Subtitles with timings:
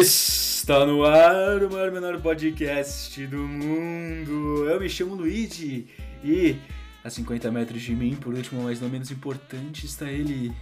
[0.00, 4.64] Está no ar o maior menor podcast do mundo.
[4.68, 5.88] Eu me chamo Luigi
[6.22, 6.56] e
[7.02, 10.52] a 50 metros de mim, por último, mas não menos importante, está ele.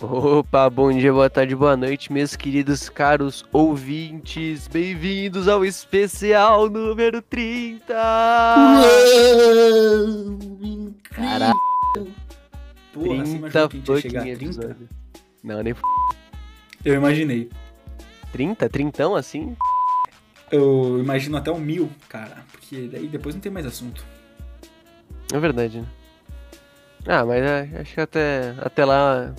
[0.00, 4.66] Opa, bom dia, boa tarde, boa noite, meus queridos caros ouvintes.
[4.66, 7.94] Bem-vindos ao especial número 30.
[11.10, 11.54] Caralho.
[12.92, 14.44] Porra, você 30 imaginou que a gente ia fucking chegar a 30?
[14.44, 14.90] episódios.
[15.44, 15.82] Não, nem f...
[16.84, 17.48] Eu imaginei.
[18.34, 18.68] 30?
[18.68, 19.56] Trintão assim?
[20.50, 24.04] Eu imagino até um mil, cara, porque daí depois não tem mais assunto.
[25.32, 25.86] É verdade, né?
[27.06, 29.32] Ah, mas é, acho que até, até lá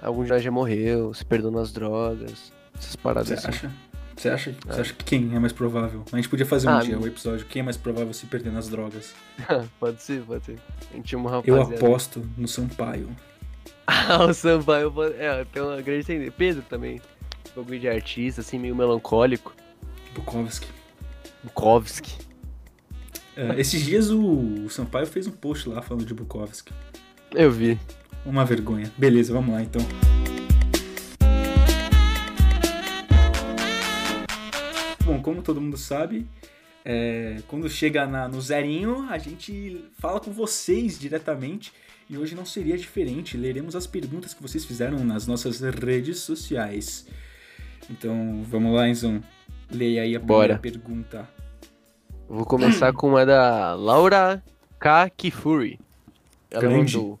[0.00, 3.48] algum já já morreu, se perdeu nas drogas, essas paradas Você assim.
[3.48, 3.72] acha?
[4.16, 4.54] Você acha?
[4.66, 6.02] Você acha que quem é mais provável?
[6.10, 7.04] A gente podia fazer um Ah, dia meu.
[7.04, 9.14] o episódio Quem é mais provável se perder nas drogas?
[9.78, 10.58] pode ser, pode ser.
[10.90, 13.08] A gente tinha uma Eu aposto no Sampaio.
[13.86, 16.32] Ah, o Sampaio, é, tem uma grande tendência.
[16.32, 17.00] Pedro também.
[17.54, 19.54] Bagulho de artista, assim, meio melancólico.
[20.14, 20.68] Bukowski.
[21.42, 22.12] Bukowski.
[23.36, 24.20] É, esses dias o,
[24.64, 26.72] o Sampaio fez um post lá falando de Bukowski.
[27.32, 27.78] Eu vi.
[28.24, 28.92] Uma vergonha.
[28.98, 29.80] Beleza, vamos lá então.
[35.04, 36.26] Bom, como todo mundo sabe,
[36.84, 41.72] é, quando chega na- no zerinho, a gente fala com vocês diretamente.
[42.08, 43.36] E hoje não seria diferente.
[43.36, 47.06] Leremos as perguntas que vocês fizeram nas nossas redes sociais.
[47.88, 49.22] Então, vamos lá, Enzo.
[49.70, 50.58] Leia aí a primeira Bora.
[50.58, 51.28] pergunta.
[52.28, 54.42] Vou começar com uma da Laura
[54.78, 55.10] K.
[55.10, 55.78] Kifuri.
[56.50, 56.96] Ela Grande.
[56.96, 57.20] mandou.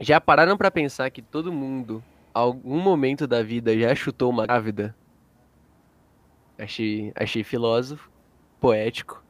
[0.00, 2.02] Já pararam pra pensar que todo mundo,
[2.34, 4.94] algum momento da vida, já chutou uma grávida?
[6.58, 8.10] Achei, achei filósofo,
[8.60, 9.22] poético.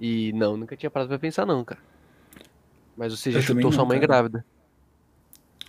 [0.00, 1.80] E não, nunca tinha parado pra pensar não, cara.
[2.96, 4.06] Mas você já Eu chutou não, sua mãe cara.
[4.06, 4.44] grávida.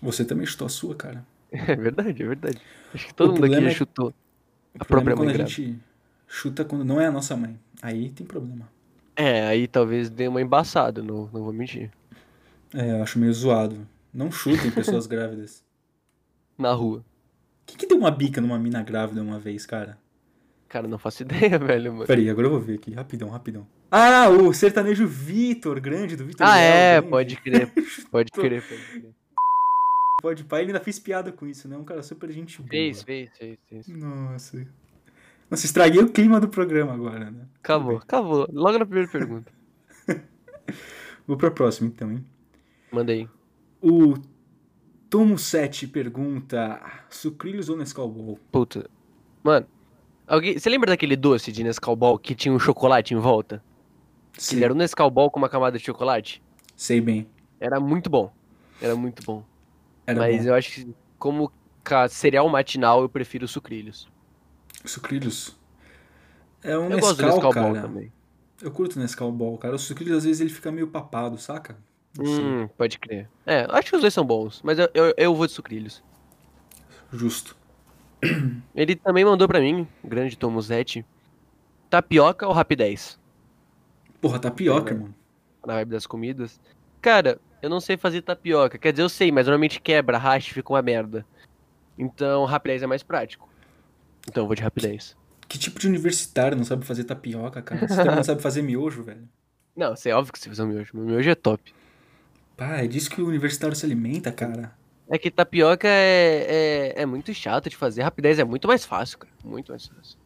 [0.01, 1.25] Você também chutou a sua, cara.
[1.51, 2.57] É verdade, é verdade.
[2.93, 4.07] Acho que todo O mundo aqui já é- chutou.
[4.09, 4.13] O
[4.81, 5.79] A problema própria é quando mãe a gente
[6.27, 7.59] chuta quando não é a nossa mãe.
[7.81, 8.69] Aí tem problema.
[9.15, 11.91] É, aí talvez dê uma embaçada, não, não vou mentir.
[12.73, 13.87] É, eu acho meio zoado.
[14.13, 15.63] Não chutem pessoas grávidas.
[16.57, 17.03] Na rua.
[17.65, 19.97] Quem que deu uma bica numa mina grávida uma vez, cara?
[20.67, 22.05] Cara, não faço ideia, velho, mano.
[22.05, 22.93] Peraí, agora eu vou ver aqui.
[22.93, 23.67] Rapidão, rapidão.
[23.91, 27.09] Ah, o sertanejo Vitor, grande, do Vitor Ah, Léo, é, grande.
[27.09, 27.71] pode crer,
[28.11, 29.11] pode crer, pode crer.
[30.21, 31.77] Pode pai, ele ainda fez piada com isso, né?
[31.77, 32.69] Um cara super gente boa.
[32.69, 33.87] Fez, fez, fez, fez.
[33.87, 34.67] Nossa.
[35.49, 37.47] Nossa, estraguei o clima do programa agora, né?
[37.63, 38.47] Acabou, acabou.
[38.51, 39.51] Logo na primeira pergunta.
[41.25, 42.23] Vou pra próxima, então, hein?
[42.91, 43.27] Manda aí.
[43.81, 44.15] O
[45.09, 48.37] Tomo 7 pergunta: Sucrilhos ou Nescau Ball?
[48.51, 48.89] Puta.
[49.43, 49.65] Mano,
[50.27, 53.63] alguém, você lembra daquele doce de Nescau Ball que tinha um chocolate em volta?
[54.33, 56.43] Que Sei, ele era um Nescau Ball com uma camada de chocolate?
[56.75, 57.27] sei bem.
[57.59, 58.31] Era muito bom.
[58.81, 59.43] Era muito bom.
[60.09, 60.49] Era Mas bom.
[60.49, 61.51] eu acho que como
[62.09, 64.07] cereal matinal eu prefiro sucrilhos.
[64.85, 65.55] Sucrilhos.
[66.63, 67.73] É um eu Nescau, gosto do Nescau cara.
[67.73, 68.11] Ball também.
[68.61, 69.75] Eu curto o Nescau Ball, cara.
[69.75, 71.77] O sucrilhos às vezes ele fica meio papado, saca?
[72.19, 73.29] Hum, pode crer.
[73.45, 76.03] É, acho que os dois são bons, mas eu, eu, eu vou de sucrilhos.
[77.13, 77.55] Justo.
[78.75, 81.05] Ele também mandou pra mim, grande Tomuzete,
[81.89, 83.17] tapioca ou rapidez?
[84.19, 85.13] Porra, tapioca, É, irmão.
[85.65, 86.59] na vibe das comidas.
[87.01, 88.77] Cara, eu não sei fazer tapioca.
[88.77, 91.25] Quer dizer, eu sei, mas normalmente quebra, racha e fica uma merda.
[91.97, 93.49] Então, rapidez é mais prático.
[94.27, 95.15] Então, eu vou de rapidez.
[95.47, 97.87] Que tipo de universitário não sabe fazer tapioca, cara?
[97.87, 99.27] Você também não sabe fazer miojo, velho?
[99.75, 100.91] Não, você é óbvio que você fizer um miojo.
[100.93, 101.73] Meu miojo é top.
[102.55, 104.77] Pá, é disso que o universitário se alimenta, cara.
[105.09, 108.03] É que tapioca é, é, é muito chato de fazer.
[108.03, 109.33] Rapidez é muito mais fácil, cara.
[109.43, 110.17] Muito mais fácil.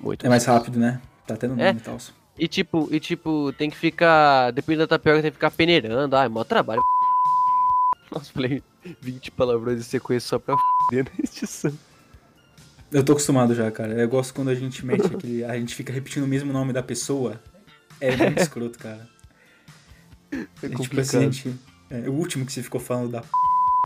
[0.00, 0.58] Muito É mais fácil.
[0.58, 1.00] rápido, né?
[1.26, 1.68] Tá até no É.
[1.68, 1.96] nome e tal.
[2.42, 4.50] E tipo, e tipo, tem que ficar.
[4.50, 6.16] Dependendo da tapioca, tem que ficar peneirando.
[6.16, 6.82] Ai, mó trabalho.
[8.10, 8.60] Nossa, falei
[9.00, 10.62] 20 palavrões em sequência só pra f***
[11.04, 11.72] na edição.
[12.90, 13.92] Eu tô acostumado já, cara.
[13.92, 15.44] Eu gosto quando a gente mete aquele.
[15.44, 17.40] A gente fica repetindo o mesmo nome da pessoa.
[18.00, 19.08] É muito escroto, cara.
[20.32, 21.00] É É tipo complicado.
[21.22, 21.54] assim, gente.
[21.90, 23.28] É, o último que você ficou falando da p,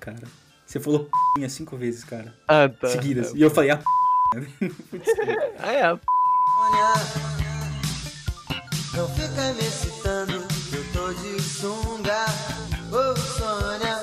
[0.00, 0.22] cara.
[0.64, 2.34] Você falou p cinco vezes, cara.
[2.48, 2.88] Ah, tá.
[2.88, 3.32] Seguidas.
[3.34, 3.84] E eu falei a p.
[5.58, 5.82] Ah, é.
[5.84, 7.35] a p-
[8.96, 12.24] Não fica me excitando, eu tô de sunga.
[12.90, 14.02] Ô Sônia.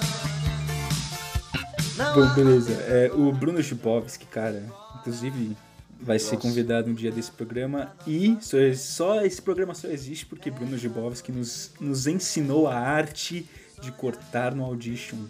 [1.98, 2.74] Não Bom, beleza.
[2.74, 4.64] É, o Bruno Jubovski, cara,
[5.00, 5.58] inclusive
[6.00, 6.48] vai ser Nossa.
[6.48, 7.92] convidado um dia desse programa.
[8.06, 13.50] E só, só esse programa só existe porque Bruno Jubovski nos, nos ensinou a arte
[13.82, 15.26] de cortar no Audition.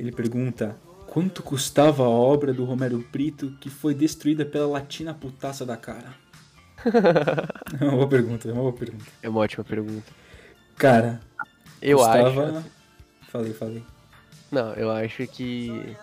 [0.00, 0.76] Ele pergunta:
[1.06, 6.25] quanto custava a obra do Romero Brito que foi destruída pela latina putaça da cara?
[7.80, 9.04] é uma boa pergunta, é uma boa pergunta.
[9.22, 10.12] É uma ótima pergunta.
[10.76, 11.20] Cara,
[11.80, 12.64] Eu acho.
[13.28, 13.82] Falei, falei.
[14.50, 15.96] Não, eu acho que.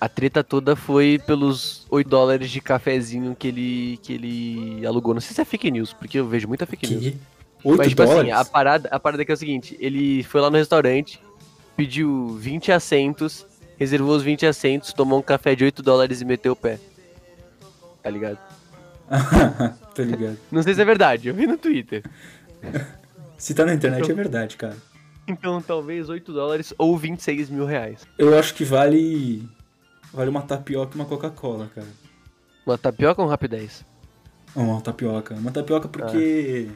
[0.00, 5.14] A treta toda foi pelos 8 dólares de cafezinho que ele, que ele alugou.
[5.14, 7.02] Não sei se é fake news, porque eu vejo muita fake news.
[7.02, 7.18] Que?
[7.64, 8.20] 8 Mas, tipo dólares?
[8.20, 11.20] assim, a parada, a parada aqui é o seguinte: ele foi lá no restaurante,
[11.76, 13.46] pediu 20 assentos,
[13.78, 16.78] reservou os 20 assentos, tomou um café de 8 dólares e meteu o pé.
[18.02, 18.38] Tá ligado?
[19.94, 20.38] Tô ligado.
[20.50, 22.02] Não sei se é verdade, eu vi no Twitter.
[23.36, 24.76] Se tá na internet é verdade, cara.
[25.26, 28.06] Então, talvez 8 dólares ou 26 mil reais.
[28.18, 29.48] Eu acho que vale.
[30.12, 31.86] Vale uma tapioca e uma Coca-Cola, cara.
[32.66, 33.84] Uma tapioca ou um rapidez?
[34.54, 35.34] Uma tapioca.
[35.34, 36.70] Uma tapioca porque.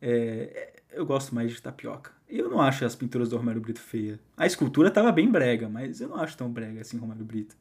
[0.00, 2.10] é, eu gosto mais de tapioca.
[2.28, 4.18] Eu não acho as pinturas do Romero Brito feia.
[4.36, 7.56] A escultura tava bem brega, mas eu não acho tão brega assim, Romero Brito.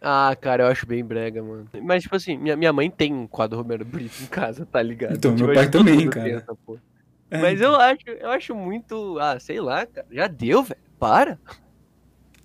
[0.00, 1.66] Ah, cara, eu acho bem brega, mano.
[1.82, 5.16] Mas, tipo assim, minha, minha mãe tem um quadro Romero Brito em casa, tá ligado?
[5.16, 6.28] Então, Tipo, meu pai também, cara.
[6.30, 6.56] essa.
[7.30, 9.18] É, Mas eu acho, eu acho muito.
[9.18, 10.06] Ah, sei lá, cara.
[10.10, 10.80] Já deu, velho.
[10.98, 11.38] Para.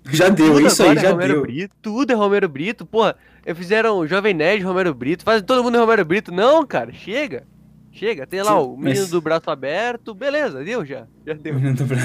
[0.09, 1.41] Já deu, Tudo isso aí é já Romero deu.
[1.43, 3.15] Brito, tudo é Romero Brito, porra.
[3.55, 6.31] Fizeram Jovem Nerd Romero Brito, fazem todo mundo é Romero Brito.
[6.31, 7.45] Não, cara, chega.
[7.91, 11.05] Chega, tem lá Sim, o menino mas- do braço aberto, beleza, deu já.
[11.25, 11.53] Já deu.
[11.53, 11.99] Menino do Bra-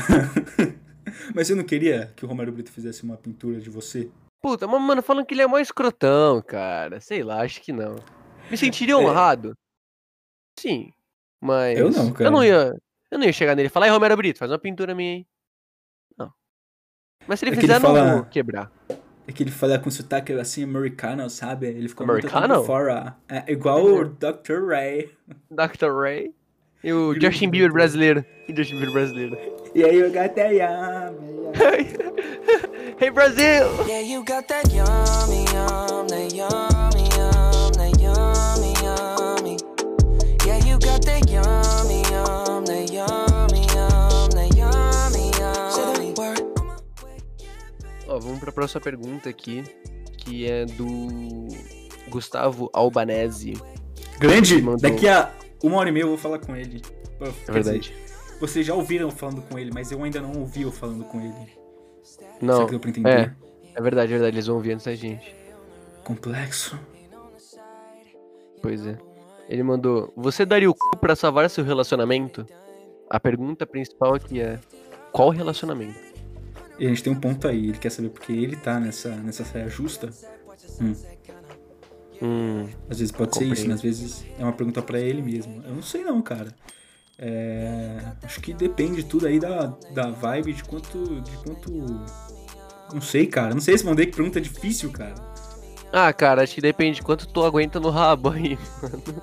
[1.34, 4.08] Mas eu não queria que o Romero Brito fizesse uma pintura de você.
[4.40, 7.00] Puta, mas, mano, falando que ele é mó escrotão, cara.
[7.00, 7.96] Sei lá, acho que não.
[8.50, 8.96] Me sentiria É.
[8.96, 9.56] honrado?
[10.58, 10.92] Sim.
[11.40, 11.78] Mas.
[11.78, 12.28] Eu não, cara.
[12.28, 12.74] Eu não ia.
[13.10, 15.26] Eu não ia chegar nele e falar, aí, Romero Brito, faz uma pintura minha aí.
[16.16, 16.32] Não.
[17.26, 18.70] Mas se ele É que ele fizer, não fala- vou quebrar.
[19.26, 21.66] É que ele fala com sotaque assim americano, sabe?
[21.66, 22.48] Ele ficou Americano?
[22.54, 23.16] muito fora.
[23.28, 24.66] É igual o Dr.
[24.68, 25.14] Ray.
[25.50, 25.90] Dr.
[26.00, 26.34] Ray.
[26.82, 28.24] E o Justin Bieber brasileiro.
[28.48, 29.36] E Justin Bieber brasileiro.
[29.74, 31.12] E aí eu a
[33.00, 33.66] hey, Brasil!
[33.86, 39.56] Yeah, you got that yummy, yum, that yummy, yum, that yummy, yummy.
[40.46, 46.14] Yeah, you got that yummy, yum, that yummy, yum, that yummy, yummy.
[48.08, 49.64] Ó, vamos pra próxima pergunta aqui,
[50.18, 51.48] que é do
[52.08, 53.54] Gustavo Albanese.
[54.18, 54.60] Grande!
[54.60, 54.90] Mandou.
[54.90, 56.82] Daqui a uma hora e meia eu vou falar com ele.
[57.48, 57.94] É verdade.
[58.40, 61.20] vocês já ouviram eu falando com ele, mas eu ainda não ouvi eu falando com
[61.20, 61.58] ele.
[62.02, 63.10] Será Não, que deu pra entender?
[63.10, 63.34] é,
[63.74, 65.34] é verdade, é verdade, eles vão ouvir antes da gente.
[66.04, 66.78] Complexo.
[68.62, 68.98] Pois é.
[69.48, 72.46] Ele mandou, você daria o cu pra salvar seu relacionamento?
[73.08, 74.58] A pergunta principal aqui é,
[75.12, 75.98] qual relacionamento?
[76.78, 79.44] E a gente tem um ponto aí, ele quer saber porque ele tá nessa, nessa
[79.44, 80.10] saia justa.
[80.80, 80.94] Hum,
[82.20, 83.74] Hum, às vezes pode ser isso, né?
[83.74, 85.62] Às vezes é uma pergunta pra ele mesmo.
[85.64, 86.54] Eu não sei não, cara.
[87.18, 91.20] É, acho que depende tudo aí da, da vibe, de quanto.
[91.20, 91.70] De quanto.
[92.92, 93.54] Não sei, cara.
[93.54, 95.14] Não sei responder que pergunta difícil, cara.
[95.92, 99.22] Ah, cara, acho que depende de quanto tu aguenta no rabo aí, mano.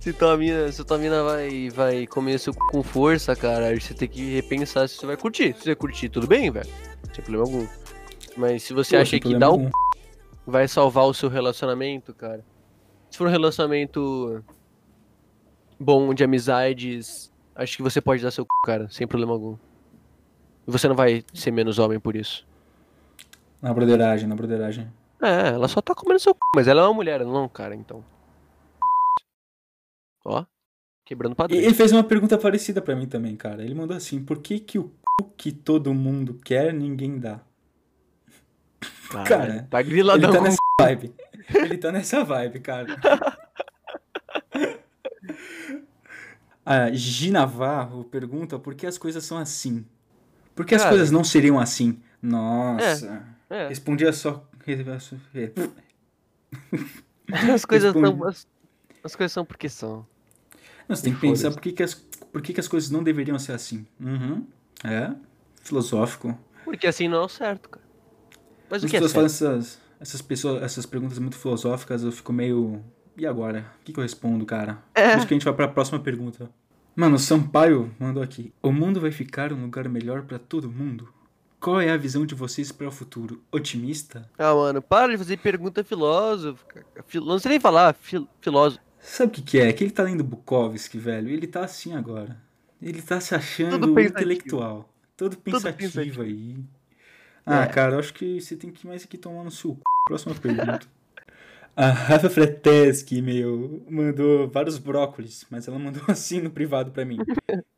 [0.00, 3.80] se tua mina, se tua mina vai, vai comer seu cu com força, cara, aí
[3.80, 5.54] você tem que repensar se você vai curtir.
[5.54, 6.68] Se você curtir, tudo bem, velho.
[7.14, 7.66] Sem problema algum.
[8.36, 9.70] Mas se você Pô, acha que o algum.
[9.70, 9.81] cu
[10.46, 12.44] vai salvar o seu relacionamento, cara.
[13.10, 14.42] Se for um relacionamento
[15.78, 19.56] bom de amizades, acho que você pode dar seu cu, cara, sem problema algum.
[20.66, 22.46] E você não vai ser menos homem por isso.
[23.60, 24.92] Na broderagem, na broderagem.
[25.20, 26.38] É, ela só tá comendo seu c...
[26.56, 28.04] mas ela é uma mulher, não é cara, então.
[30.24, 30.44] Ó,
[31.04, 31.62] quebrando E padrões.
[31.64, 33.62] ele fez uma pergunta parecida pra mim também, cara.
[33.62, 37.40] Ele mandou assim: por que, que o cu que todo mundo quer, ninguém dá?
[39.14, 41.14] Ah, cara, tá Ele griladão tá com nessa vibe.
[41.54, 42.86] Ele tá nessa vibe, cara.
[46.64, 49.84] A Gina Navarro pergunta por que as coisas são assim.
[50.54, 50.92] Por que as Cara.
[50.92, 52.00] coisas não seriam assim?
[52.20, 53.22] Nossa.
[53.50, 54.48] É, Respondia só.
[57.52, 58.18] as coisas responde.
[58.18, 58.28] são.
[58.28, 58.46] As,
[59.02, 60.06] as coisas são porque são.
[60.88, 63.02] Não, você tem que pensar por que, que, as, por que, que as coisas não
[63.02, 63.86] deveriam ser assim.
[63.98, 64.46] Uhum.
[64.84, 65.12] É.
[65.62, 66.38] Filosófico.
[66.64, 67.81] Porque assim não é o certo, cara.
[68.72, 72.32] Mas o As que é falam essas, essas, pessoas, essas perguntas muito filosóficas, eu fico
[72.32, 72.82] meio.
[73.14, 73.66] E agora?
[73.78, 74.82] O que, que eu respondo, cara?
[74.94, 75.14] É.
[75.14, 76.48] Isso que a gente vai pra próxima pergunta.
[76.96, 78.50] Mano, o Sampaio mandou aqui.
[78.62, 81.06] O mundo vai ficar um lugar melhor pra todo mundo?
[81.60, 83.42] Qual é a visão de vocês para o futuro?
[83.52, 84.26] Otimista?
[84.38, 86.64] Ah, mano, para de fazer pergunta filósofa.
[87.06, 87.22] Fil...
[87.22, 88.26] Não sei nem falar, fil...
[88.40, 88.82] filósofo.
[88.98, 89.68] Sabe o que, que é?
[89.68, 91.28] É que ele tá lendo Bukowski, velho.
[91.28, 92.40] Ele tá assim agora.
[92.80, 94.18] Ele tá se achando Tudo pensativo.
[94.18, 94.88] intelectual.
[95.14, 96.22] Todo pensativo, pensativo.
[96.22, 96.56] aí.
[97.44, 97.66] Ah, É.
[97.66, 99.80] cara, eu acho que você tem que ir mais aqui tomar no seu c...
[100.06, 100.86] Próxima pergunta.
[101.74, 107.16] A Rafa Freteschi, meu, mandou vários brócolis, mas ela mandou assim no privado pra mim.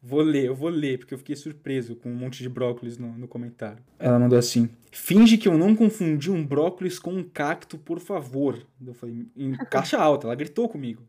[0.02, 3.16] Vou ler, eu vou ler, porque eu fiquei surpreso com um monte de brócolis no,
[3.16, 3.78] no comentário.
[3.98, 8.66] Ela mandou assim: Finge que eu não confundi um brócolis com um cacto, por favor.
[8.84, 11.02] Eu falei, em caixa alta, ela gritou comigo.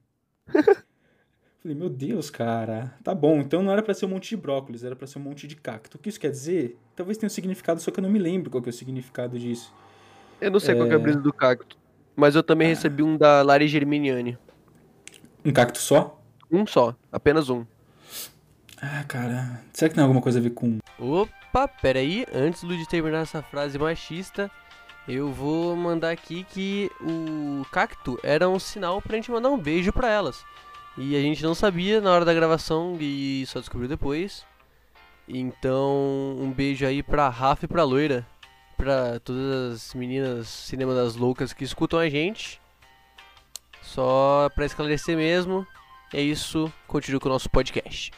[1.66, 2.94] Falei, meu Deus, cara.
[3.04, 5.24] Tá bom, então não era pra ser um monte de brócolis, era pra ser um
[5.24, 5.98] monte de cacto.
[5.98, 6.78] O que isso quer dizer?
[6.96, 9.40] Talvez tenha um significado, só que eu não me lembro qual que é o significado
[9.40, 9.74] disso.
[10.40, 11.76] Eu não sei qual que é a brisa do cacto.
[12.16, 14.38] Mas eu também recebi um da Lari Germiniani.
[15.44, 16.22] Um cacto só?
[16.52, 17.66] Um só, apenas um.
[18.80, 19.60] Ah, cara.
[19.74, 20.78] Será que tem alguma coisa a ver com.
[21.00, 24.52] Opa, peraí, antes de terminar essa frase machista,
[25.08, 29.92] eu vou mandar aqui que o cacto era um sinal pra gente mandar um beijo
[29.92, 30.46] pra elas.
[30.98, 34.46] E a gente não sabia na hora da gravação e só descobriu depois.
[35.28, 38.26] Então, um beijo aí pra Rafa e pra Loira.
[38.78, 42.62] Pra todas as meninas Cinema das Loucas que escutam a gente.
[43.82, 45.66] Só pra esclarecer mesmo.
[46.14, 48.12] É isso, continue com o nosso podcast.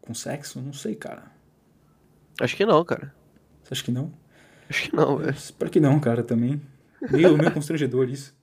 [0.00, 0.60] com sexo?
[0.60, 1.30] Não sei, cara.
[2.40, 3.14] Acho que não, cara.
[3.62, 4.12] Você acha que não?
[4.68, 5.30] Acho que não, velho.
[5.30, 6.60] Espero que não, cara, também.
[7.10, 8.34] Meio, meio constrangedor isso.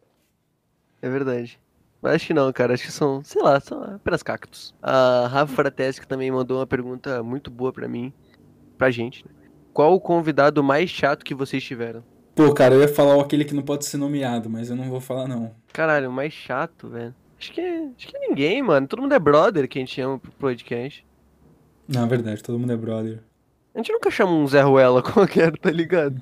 [1.02, 1.60] É verdade.
[2.02, 2.74] Mas acho que não, cara.
[2.74, 4.74] Acho que são, sei lá, são apenas cactos.
[4.82, 8.12] A Rafa Frateschi também mandou uma pergunta muito boa pra mim,
[8.78, 9.26] pra gente.
[9.26, 9.32] né?
[9.74, 12.04] Qual o convidado mais chato que vocês tiveram?
[12.36, 15.00] Pô, cara, eu ia falar aquele que não pode ser nomeado, mas eu não vou
[15.00, 15.54] falar, não.
[15.72, 17.14] Caralho, o mais chato, velho.
[17.40, 18.88] Acho que, acho que ninguém, mano.
[18.88, 21.06] Todo mundo é brother que a gente chama pro podcast.
[21.88, 23.20] Na verdade, todo mundo é brother.
[23.74, 26.22] A gente nunca chama um Zé Ruela qualquer, tá ligado?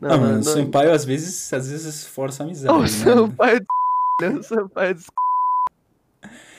[0.00, 0.40] Não, ah, não, mano, não.
[0.40, 2.76] o Sampaio às vezes, às vezes força a amizade.
[2.76, 2.86] O né?
[2.88, 3.64] Sampaio
[4.42, 5.02] Sampaio do...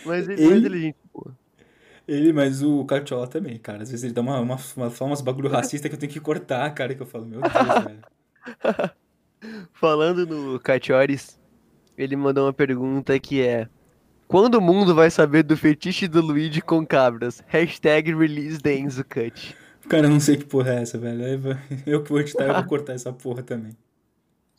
[0.06, 1.38] Mas ele, é gente boa.
[2.08, 3.84] Ele, mas o Cartiola também, cara.
[3.84, 6.20] Às vezes ele dá uma, uma, uma, fala umas bagulho racista que eu tenho que
[6.20, 7.54] cortar, cara, que eu falo, meu Deus,
[7.86, 8.92] velho.
[9.74, 11.40] Falando no Cachores,
[11.98, 13.68] ele mandou uma pergunta que é
[14.28, 17.44] Quando o mundo vai saber do fetiche do Luigi com cabras?
[17.48, 19.56] Hashtag release the Enzo Cut.
[19.88, 21.58] Cara, eu não sei que porra é essa, velho.
[21.86, 23.76] Eu que vou editar, eu vou cortar essa porra também.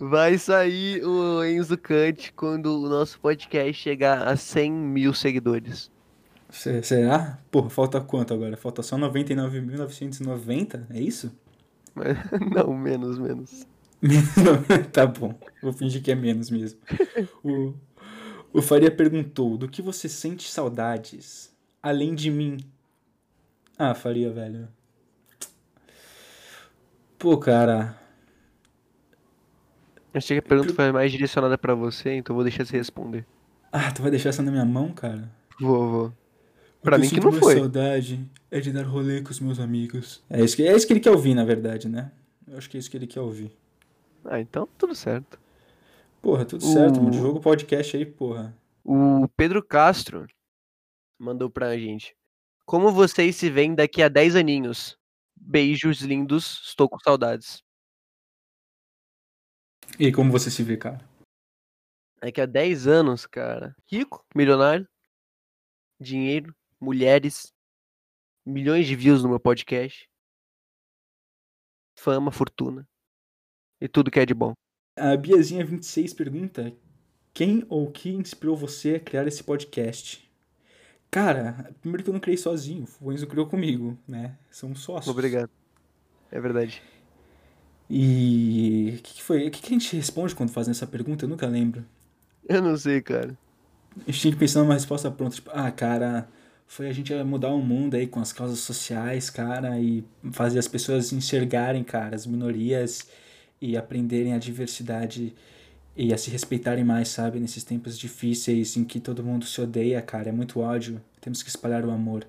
[0.00, 5.90] Vai sair o Enzo Cut quando o nosso podcast chegar a 100 mil seguidores.
[6.48, 7.38] Se- Será?
[7.50, 8.56] Porra, falta quanto agora?
[8.56, 10.86] Falta só 99.990?
[10.90, 11.30] É isso?
[12.54, 13.66] Não, menos, menos.
[14.00, 14.24] Menos-
[14.90, 16.80] tá bom, vou fingir que é menos mesmo.
[17.44, 17.74] O,
[18.54, 21.54] o Faria perguntou: do que você sente saudades?
[21.82, 22.56] Além de mim.
[23.78, 24.66] Ah, Faria, velho.
[27.18, 27.98] Pô, cara.
[30.12, 33.24] Achei que a pergunta foi mais direcionada pra você, então vou deixar você responder.
[33.70, 35.30] Ah, tu vai deixar essa na minha mão, cara?
[35.60, 36.12] Vou, vou.
[36.82, 37.56] Pra eu mim que não foi.
[37.56, 40.22] saudade é de dar rolê com os meus amigos.
[40.28, 42.10] É isso, que, é isso que ele quer ouvir, na verdade, né?
[42.48, 43.52] Eu acho que é isso que ele quer ouvir.
[44.24, 45.38] Ah, então tudo certo.
[46.20, 47.10] Porra, tudo certo, O- mano.
[47.10, 48.54] Divulga o podcast aí, porra.
[48.84, 50.26] O Pedro Castro
[51.18, 52.16] mandou pra gente.
[52.64, 54.96] Como vocês se veem daqui a 10 aninhos?
[55.36, 57.62] Beijos lindos, estou com saudades.
[59.98, 61.00] E como você se vê, cara?
[62.20, 63.74] Daqui a 10 anos, cara.
[63.90, 64.86] Rico, milionário,
[65.98, 67.52] dinheiro, mulheres,
[68.44, 70.08] milhões de views no meu podcast,
[71.98, 72.88] fama, fortuna
[73.80, 74.52] e tudo que é de bom.
[74.96, 76.74] A Biazinha26 pergunta:
[77.32, 80.28] Quem ou o que inspirou você a criar esse podcast?
[81.10, 84.38] Cara, primeiro que eu não criei sozinho, o Enzo criou comigo, né?
[84.50, 85.08] São sócios.
[85.08, 85.50] Obrigado.
[86.30, 86.82] É verdade.
[87.90, 89.48] E o que, que foi?
[89.48, 91.24] O que, que a gente responde quando fazem essa pergunta?
[91.24, 91.84] Eu nunca lembro.
[92.48, 93.36] Eu não sei, cara.
[94.06, 96.28] A gente tinha que pensar numa resposta pronta, tipo, ah, cara,
[96.66, 100.68] foi a gente mudar o mundo aí com as causas sociais, cara, e fazer as
[100.68, 103.08] pessoas enxergarem, cara, as minorias
[103.60, 105.34] e aprenderem a diversidade
[105.96, 110.00] e a se respeitarem mais, sabe, nesses tempos difíceis em que todo mundo se odeia,
[110.02, 112.26] cara, é muito ódio, temos que espalhar o amor.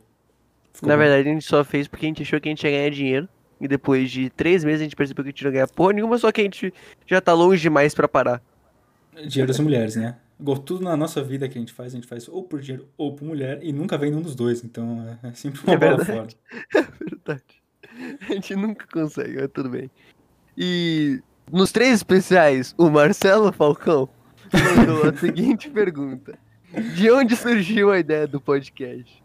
[0.73, 0.99] Ficou Na bom?
[0.99, 3.29] verdade, a gente só fez porque a gente achou que a gente ia ganhar dinheiro.
[3.61, 5.93] E depois de três meses a gente percebeu que a gente não ia ganhar porra
[5.93, 6.73] nenhuma, só que a gente
[7.05, 8.41] já tá longe demais pra parar.
[9.27, 10.17] Dinheiro das mulheres, né?
[10.65, 13.13] Tudo na nossa vida que a gente faz, a gente faz ou por dinheiro ou
[13.13, 16.03] por mulher e nunca vem nenhum dos dois, então é é sempre uma É bola
[16.03, 16.27] fora.
[16.99, 17.61] Verdade.
[18.27, 19.91] A gente nunca consegue, mas tudo bem.
[20.57, 24.09] E nos três especiais, o Marcelo Falcão
[24.51, 26.37] mandou a seguinte pergunta:
[26.95, 29.21] De onde surgiu a ideia do podcast?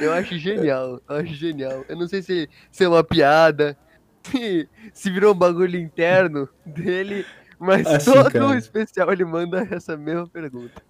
[0.00, 1.84] Eu acho genial, eu acho genial.
[1.88, 3.76] Eu não sei se, se é uma piada,
[4.24, 7.24] se, se virou um bagulho interno dele,
[7.58, 8.56] mas Assim, todo cara.
[8.56, 10.82] especial ele manda essa mesma pergunta.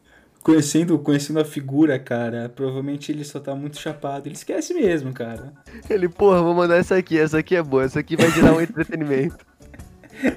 [0.43, 4.27] Conhecendo, conhecendo a figura, cara, provavelmente ele só tá muito chapado.
[4.27, 5.53] Ele esquece mesmo, cara.
[5.89, 8.61] Ele, porra, vou mandar essa aqui, essa aqui é boa, essa aqui vai gerar um
[8.63, 9.45] entretenimento.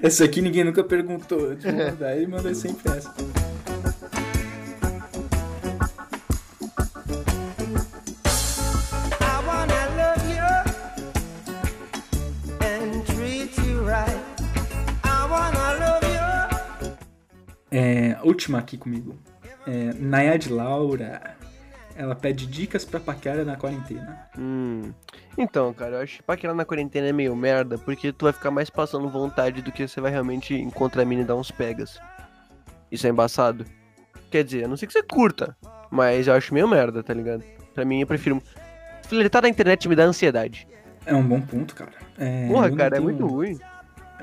[0.02, 1.56] Essa aqui ninguém nunca perguntou.
[1.56, 3.14] De mandar, ele manda sempre essa.
[17.74, 19.18] É, última aqui comigo.
[19.66, 21.36] É, Nayad Laura.
[21.96, 24.28] Ela pede dicas pra paquera na quarentena.
[24.38, 24.92] Hum.
[25.38, 28.50] Então, cara, eu acho que paquerar na quarentena é meio merda, porque tu vai ficar
[28.50, 32.00] mais passando vontade do que você vai realmente encontrar a mina e dar uns pegas.
[32.92, 33.64] Isso é embaçado.
[34.32, 35.56] Quer dizer, a não sei que você curta,
[35.92, 37.44] mas eu acho meio merda, tá ligado?
[37.76, 38.42] Pra mim, eu prefiro.
[39.08, 40.68] Flertar na internet me dá ansiedade.
[41.06, 41.92] É um bom ponto, cara.
[42.18, 43.60] É, Porra, cara, é tenho- muito ruim.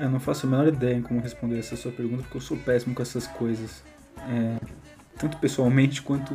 [0.01, 2.57] Eu não faço a menor ideia em como responder essa sua pergunta, porque eu sou
[2.57, 3.83] péssimo com essas coisas.
[4.27, 4.57] É,
[5.19, 6.33] tanto pessoalmente quanto,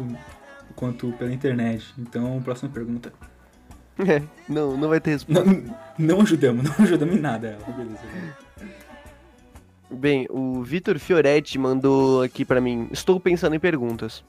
[0.76, 1.92] quanto pela internet.
[1.98, 3.12] Então, próxima pergunta.
[3.98, 5.44] É, não, não vai ter resposta.
[5.44, 7.76] Não, não ajudamos, não ajudamos em nada ela.
[7.76, 8.00] Beleza.
[9.90, 12.88] Bem, o Vitor Fioretti mandou aqui pra mim.
[12.92, 14.22] Estou pensando em perguntas.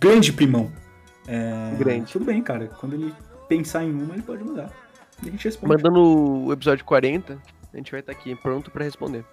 [0.00, 0.72] Grande primão.
[1.26, 2.12] É, Grande.
[2.12, 2.68] Tudo bem, cara.
[2.68, 3.12] Quando ele
[3.48, 4.70] pensar em uma, ele pode mandar.
[5.20, 5.74] A gente responde.
[5.74, 7.38] Mandando o episódio 40,
[7.76, 9.24] a gente vai estar aqui pronto pra responder.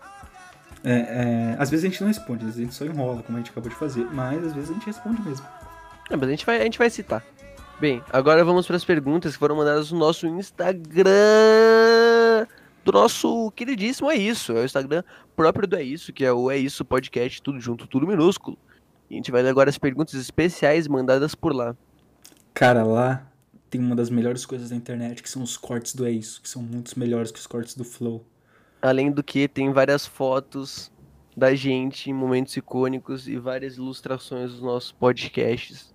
[0.83, 3.37] É, é, às vezes a gente não responde, às vezes a gente só enrola, como
[3.37, 4.05] a gente acabou de fazer.
[4.11, 5.45] Mas às vezes a gente responde mesmo.
[6.09, 7.23] É, mas a gente vai, a gente vai citar.
[7.79, 11.03] Bem, agora vamos para as perguntas que foram mandadas no nosso Instagram
[12.83, 14.51] do nosso queridíssimo É Isso.
[14.51, 15.03] É o Instagram
[15.35, 18.57] próprio do É Isso, que é o É Isso Podcast, tudo junto, tudo minúsculo.
[19.09, 21.75] E a gente vai ler agora as perguntas especiais mandadas por lá.
[22.53, 23.25] Cara, lá
[23.69, 26.49] tem uma das melhores coisas da internet, que são os cortes do É Isso, que
[26.49, 28.23] são muitos melhores que os cortes do Flow.
[28.83, 30.91] Além do que, tem várias fotos
[31.35, 35.93] da gente em momentos icônicos e várias ilustrações dos nossos podcasts.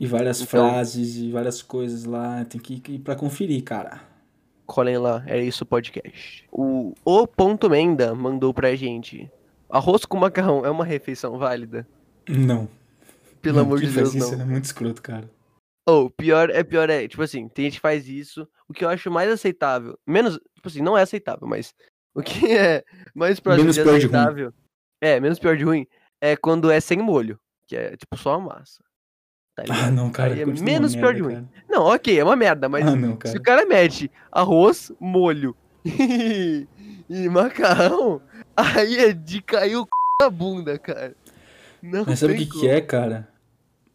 [0.00, 4.00] E várias Então- frases e várias coisas lá, tem que ir pra conferir, cara.
[4.64, 6.46] Colhem lá, é isso podcast.
[6.52, 9.28] O O Ponto Menda mandou pra gente.
[9.68, 11.86] Arroz com macarrão é uma refeição válida?
[12.28, 12.68] Não.
[13.42, 14.42] Pelo Não, amor de Deus, isso não.
[14.42, 15.28] É muito escroto, cara.
[15.88, 18.46] Ou, pior é pior é, tipo assim, tem gente que faz isso.
[18.68, 21.74] O que eu acho mais aceitável, menos, tipo assim, não é aceitável, mas
[22.14, 24.14] o que é mais próximo Menos de pior de ruim.
[24.16, 24.54] aceitável,
[25.00, 25.86] é, menos pior de ruim,
[26.20, 28.84] é quando é sem molho, que é tipo só a massa.
[29.56, 30.38] Tá Ah, não, cara.
[30.38, 31.48] É menos pior de merda, ruim.
[31.48, 31.64] cara.
[31.68, 35.56] Não, ok, é uma merda, mas Ah, não, se o cara mete arroz, molho
[37.08, 38.20] e macarrão,
[38.54, 39.88] aí é de cair o c...
[40.20, 41.16] na bunda, cara.
[41.82, 43.26] Não Mas sabe o que, que é, cara?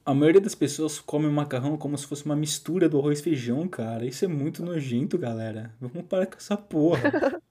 [0.05, 3.67] A maioria das pessoas come macarrão como se fosse uma mistura do arroz e feijão,
[3.67, 4.05] cara.
[4.05, 5.73] Isso é muito nojento, galera.
[5.79, 7.01] Vamos parar com essa porra.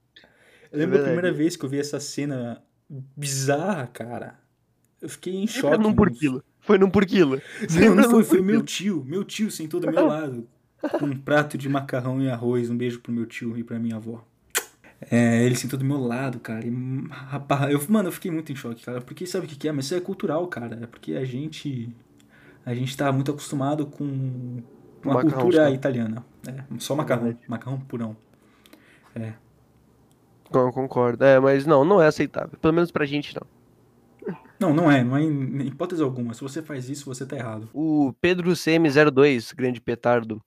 [0.71, 1.17] Eu lembro a verdade.
[1.17, 2.63] primeira vez que eu vi essa cena
[3.15, 4.39] bizarra, cara.
[5.03, 5.77] Eu fiquei em choque.
[5.77, 6.43] num por quilo.
[6.61, 7.43] Foi num por quilo.
[7.71, 9.05] Não, não foi, foi meu tio.
[9.05, 10.49] Meu tio sentou do meu lado.
[10.99, 12.71] Com um prato de macarrão e arroz.
[12.71, 14.25] Um beijo pro meu tio e pra minha avó.
[15.11, 16.65] É, ele sentou do meu lado, cara.
[16.65, 16.71] E,
[17.11, 19.01] rapaz, eu, mano, eu fiquei muito em choque, cara.
[19.01, 19.73] Porque sabe o que, que é?
[19.73, 20.79] Mas isso é cultural, cara.
[20.83, 21.95] É porque a gente.
[22.65, 26.25] A gente tá muito acostumado com uma Macarrão cultura italiana.
[26.47, 27.25] É, só macarrão.
[27.25, 27.45] Verdade.
[27.49, 28.17] Macarrão purão.
[30.51, 31.25] Con- Concordo.
[31.25, 32.59] É, mas não, não é aceitável.
[32.61, 33.47] Pelo menos pra gente não.
[34.61, 35.03] Não, não é.
[35.03, 36.35] Não é em, em hipótese alguma.
[36.35, 37.69] Se você faz isso, você tá errado.
[37.73, 40.41] O Pedro CM02, grande petardo,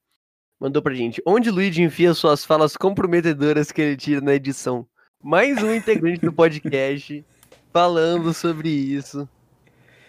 [0.59, 1.21] mandou pra gente.
[1.25, 4.87] Onde Luigi enfia suas falas comprometedoras que ele tira na edição?
[5.21, 7.25] Mais um integrante do podcast
[7.73, 9.27] falando sobre isso.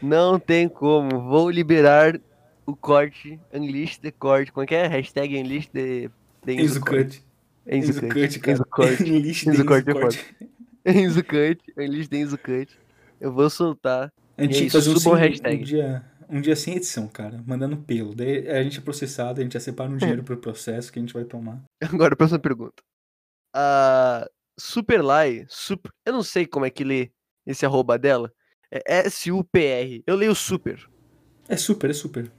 [0.03, 1.21] Não tem como.
[1.23, 2.21] Vou liberar
[2.67, 3.41] o corte.
[3.53, 4.53] Unleash the corte.
[4.53, 4.87] Como é que é?
[4.87, 6.11] Hashtag Unleash the,
[6.45, 7.23] the Enzo Cut.
[7.67, 8.39] Enzo Cut.
[8.41, 8.53] Cara.
[8.53, 9.03] Enzo Cut.
[9.03, 10.37] Enzo Cut é Enzo Cut.
[10.85, 11.73] Enzo Cut.
[11.77, 12.79] Unleash the Enzo Cut.
[13.21, 14.13] Eu vou soltar.
[14.37, 15.63] A gente é tinha que fazer um, sem- hashtag.
[15.63, 17.43] um dia, um dia sem edição, cara.
[17.47, 18.15] Mandando pelo.
[18.15, 21.03] Daí a gente é processado, a gente já separa um dinheiro pro processo que a
[21.03, 21.63] gente vai tomar.
[21.83, 22.83] Agora, próxima pergunta.
[23.55, 24.29] A
[24.59, 27.11] Superlai, super, eu não sei como é que lê
[27.47, 28.31] esse arroba dela.
[28.71, 30.03] É S-U-P-R.
[30.07, 30.89] Eu leio super.
[31.49, 32.33] É super, é super.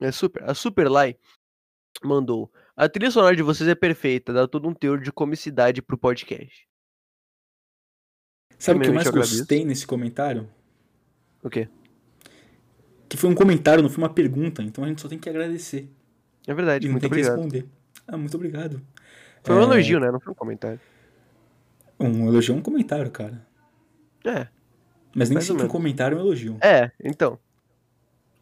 [0.00, 0.44] É super.
[0.48, 1.16] A Superlai
[2.04, 2.52] mandou.
[2.76, 6.68] A trilha sonora de vocês é perfeita, dá todo um teor de comicidade pro podcast.
[8.56, 10.48] Sabe o que eu mais eu gostei nesse comentário?
[11.42, 11.68] O quê?
[13.08, 14.62] Que foi um comentário, não foi uma pergunta.
[14.62, 15.88] Então a gente só tem que agradecer.
[16.46, 17.36] É verdade, E não muito tem que obrigado.
[17.36, 17.68] responder.
[18.06, 18.80] Ah, muito obrigado.
[19.42, 20.10] Foi um É, elogio, né?
[20.10, 20.80] Não foi um comentário.
[21.98, 23.44] Um elogio é um comentário, cara.
[24.24, 24.48] É,
[25.14, 26.56] Mas nem sempre um comentário é um elogio.
[26.62, 27.38] é, então.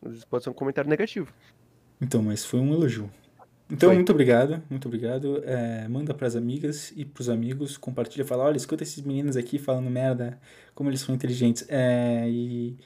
[0.03, 1.33] Às vezes pode ser um comentário negativo.
[2.01, 3.11] Então, mas foi um elogio.
[3.69, 3.97] Então, Foi.
[3.97, 5.43] muito obrigado, muito obrigado.
[5.45, 9.91] É, manda pras amigas e pros amigos, compartilha, fala, olha, escuta esses meninos aqui falando
[9.91, 10.39] merda,
[10.73, 11.65] como eles são inteligentes.
[11.69, 12.77] É, e,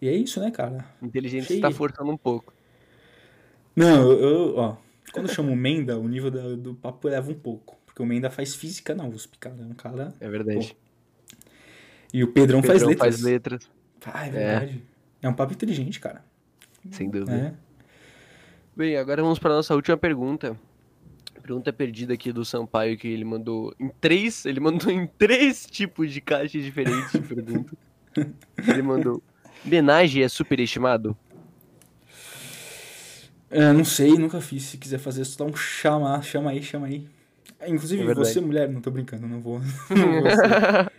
[0.00, 0.84] e é isso, né, cara?
[1.02, 2.52] Inteligente está forçando um pouco.
[3.74, 4.76] Não, eu, eu- ó,
[5.12, 7.76] quando eu chamo o Menda, o nível da- do papo eleva um pouco.
[7.86, 9.56] Porque o Menda faz física na USP, cara.
[9.60, 10.14] É um cara.
[10.20, 10.76] É verdade.
[12.12, 13.14] E o Pedrão, faz Pedrão letras.
[13.14, 13.70] faz letras,
[14.06, 14.82] Ah, é verdade.
[15.22, 15.28] É.
[15.28, 16.24] um papo inteligente, cara.
[16.90, 17.32] sem dúvida.
[17.34, 17.54] É.
[18.76, 20.56] Bem, agora vamos para nossa última pergunta.
[21.42, 24.44] Pergunta perdida aqui do Sampaio, que ele mandou em três.
[24.46, 27.74] Ele mandou em três tipos de caixas diferentes de pergunta.
[28.68, 29.22] Ele mandou.
[29.64, 31.16] Homenagem é superestimado?
[33.50, 34.64] É, não sei, nunca fiz.
[34.64, 37.06] Se quiser fazer, só dá um chama, chama aí, chama aí.
[37.66, 39.60] Inclusive, É você, mulher, não tô brincando, não vou.
[39.90, 40.22] Não vou.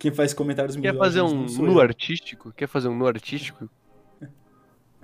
[0.00, 2.50] Quem faz comentários Quer fazer um não nu artístico?
[2.56, 3.68] Quer fazer um nu artístico?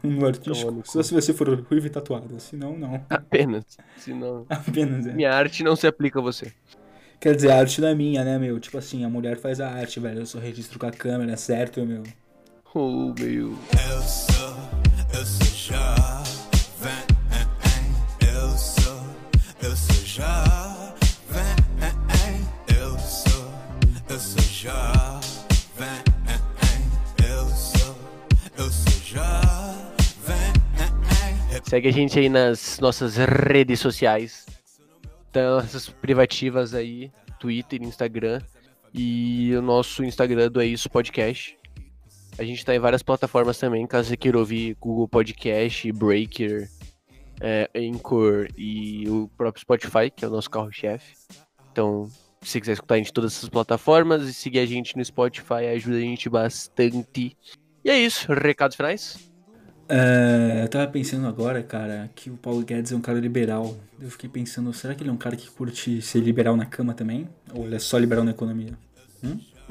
[0.04, 0.70] Um nu artístico?
[0.70, 2.38] Então, Só se você for ruivo e tatuado.
[2.38, 3.04] Se não, não.
[3.08, 3.64] Apenas.
[3.96, 4.46] Senão.
[4.48, 5.12] Apenas, é.
[5.12, 6.52] Minha arte não se aplica a você.
[7.18, 8.60] Quer dizer, a arte não é minha, né, meu?
[8.60, 10.20] Tipo assim, a mulher faz a arte, velho.
[10.20, 12.02] Eu só registro com a câmera, certo, meu?
[12.74, 13.58] Oh, meu.
[13.90, 14.54] Eu sou,
[15.18, 15.45] eu sou
[31.68, 34.46] Segue a gente aí nas nossas redes sociais.
[35.64, 38.40] Essas privativas aí, Twitter, Instagram.
[38.94, 41.58] E o nosso Instagram do É Isso Podcast.
[42.38, 46.70] A gente tá em várias plataformas também, caso você queira ouvir Google Podcast, Breaker,
[47.40, 51.16] é, Anchor e o próprio Spotify, que é o nosso carro-chefe.
[51.72, 52.08] Então,
[52.42, 55.04] se você quiser escutar a gente em todas essas plataformas e seguir a gente no
[55.04, 57.36] Spotify, ajuda a gente bastante.
[57.84, 59.35] E é isso, recados finais?
[59.88, 63.76] É, eu tava pensando agora, cara, que o Paulo Guedes é um cara liberal.
[64.00, 66.92] Eu fiquei pensando, será que ele é um cara que curte ser liberal na cama
[66.92, 67.28] também?
[67.54, 68.72] Ou ele é só liberal na economia?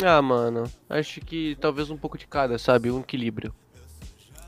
[0.04, 2.92] Ah, mano, acho que talvez um pouco de cada, sabe?
[2.92, 3.54] Um equilíbrio.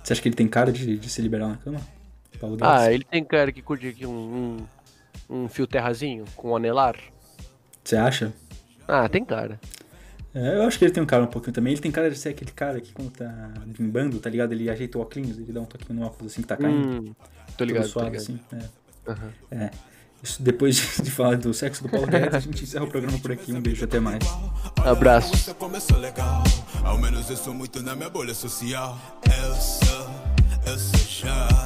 [0.04, 1.82] Você acha que ele tem cara de, de ser liberal na cama?
[2.40, 2.74] Paulo Guedes?
[2.74, 4.58] Ah, ele tem cara que curte aqui um,
[5.30, 6.96] um, um fio terrazinho com anelar.
[7.84, 8.34] Você acha?
[8.88, 9.60] Ah, tem cara.
[10.34, 11.74] É, eu acho que ele tem um cara um pouquinho também.
[11.74, 14.52] Ele tem cara de ser aquele cara que quando tá limbando, tá ligado?
[14.52, 17.10] Ele ajeita o óculos, ele dá um toquinho no óculos assim que tá hum, caindo.
[17.10, 17.16] Hum,
[17.58, 18.38] tô ligado, suave, tô ligado.
[18.38, 18.40] assim.
[19.06, 19.12] É.
[19.12, 19.32] Uhum.
[19.52, 19.72] é.
[20.22, 23.32] Isso, depois de, falar do sexo do Paulo Guedes, a gente encerra o programa por
[23.32, 23.54] aqui.
[23.54, 24.24] Um beijo, até mais.
[24.84, 25.36] Abraço.
[25.38, 26.44] Você começou legal,
[26.84, 29.00] ao menos eu sou muito na minha bolha social.
[29.26, 30.10] Eu sou,
[30.66, 31.57] eu sou.